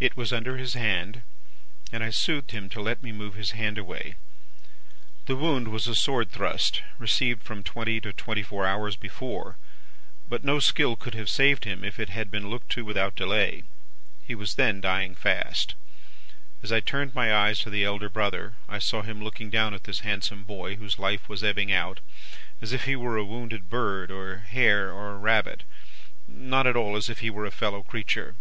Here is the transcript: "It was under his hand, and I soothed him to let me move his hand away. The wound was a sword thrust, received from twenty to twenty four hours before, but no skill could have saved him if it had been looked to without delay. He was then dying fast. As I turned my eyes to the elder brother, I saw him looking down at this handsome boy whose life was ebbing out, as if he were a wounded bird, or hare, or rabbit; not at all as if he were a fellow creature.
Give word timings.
"It 0.00 0.16
was 0.16 0.32
under 0.32 0.58
his 0.58 0.74
hand, 0.74 1.22
and 1.90 2.04
I 2.04 2.10
soothed 2.10 2.52
him 2.52 2.68
to 2.68 2.80
let 2.80 3.02
me 3.02 3.10
move 3.10 3.34
his 3.34 3.50
hand 3.50 3.78
away. 3.78 4.14
The 5.26 5.34
wound 5.34 5.66
was 5.72 5.88
a 5.88 5.94
sword 5.96 6.30
thrust, 6.30 6.82
received 7.00 7.42
from 7.42 7.64
twenty 7.64 8.00
to 8.02 8.12
twenty 8.12 8.44
four 8.44 8.64
hours 8.64 8.94
before, 8.94 9.56
but 10.28 10.44
no 10.44 10.60
skill 10.60 10.94
could 10.94 11.14
have 11.14 11.28
saved 11.28 11.64
him 11.64 11.82
if 11.82 11.98
it 11.98 12.10
had 12.10 12.30
been 12.30 12.48
looked 12.48 12.68
to 12.74 12.84
without 12.84 13.16
delay. 13.16 13.64
He 14.24 14.36
was 14.36 14.54
then 14.54 14.80
dying 14.80 15.16
fast. 15.16 15.74
As 16.62 16.70
I 16.70 16.78
turned 16.78 17.12
my 17.12 17.34
eyes 17.34 17.58
to 17.62 17.68
the 17.70 17.84
elder 17.84 18.08
brother, 18.08 18.54
I 18.68 18.78
saw 18.78 19.02
him 19.02 19.20
looking 19.24 19.50
down 19.50 19.74
at 19.74 19.82
this 19.82 20.00
handsome 20.06 20.44
boy 20.44 20.76
whose 20.76 21.00
life 21.00 21.28
was 21.28 21.42
ebbing 21.42 21.72
out, 21.72 21.98
as 22.62 22.72
if 22.72 22.84
he 22.84 22.94
were 22.94 23.16
a 23.16 23.24
wounded 23.24 23.68
bird, 23.68 24.12
or 24.12 24.44
hare, 24.48 24.92
or 24.92 25.18
rabbit; 25.18 25.64
not 26.28 26.68
at 26.68 26.76
all 26.76 26.94
as 26.94 27.10
if 27.10 27.18
he 27.18 27.30
were 27.30 27.46
a 27.46 27.50
fellow 27.50 27.82
creature. 27.82 28.36